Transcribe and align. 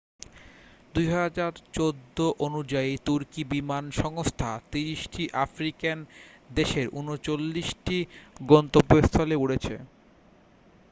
2014 0.95 1.85
অনুযায়ী 2.39 2.93
তুর্কি 3.05 3.41
বিমান 3.45 3.83
সংস্থা 3.95 4.49
30 4.73 5.13
টি 5.13 5.23
আফ্রিকান 5.41 5.97
দেশের 6.55 6.87
39 6.95 7.85
টি 7.85 7.97
গন্তব্যস্থলে 8.41 9.35
উড়েছে 9.35 9.75